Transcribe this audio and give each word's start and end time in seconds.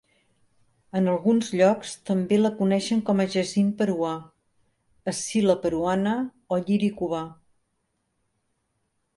En 0.99 1.09
alguns 1.15 1.49
llocs 1.59 1.91
també 2.09 2.39
la 2.39 2.51
coneixen 2.61 3.03
com 3.09 3.21
a 3.25 3.27
jacint 3.35 3.69
peruà, 3.83 4.13
escil·la 5.13 5.57
peruana 5.67 6.17
o 6.57 6.61
lliri 6.63 6.91
cubà. 7.03 7.25